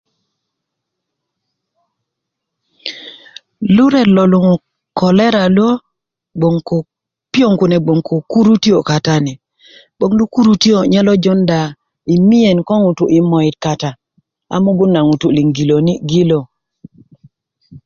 [3.75, 4.53] lu ret lo luŋu
[4.99, 5.69] kolera lo
[6.39, 6.75] gboŋ ko
[7.31, 9.33] piyong kune gboŋ ko kurutiyo' katani
[9.97, 11.59] 'bong lo kurutio nye lo jowonda
[12.09, 13.89] yi miyen ŋutu' yi moyit kata
[14.53, 16.39] a mugon na ŋutu' na ling gilöni'gilö